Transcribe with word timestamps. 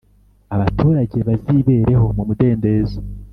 abaturage 0.55 1.17
bazibereho 1.27 2.05
mu 2.17 2.23
mudendezo. 2.27 2.99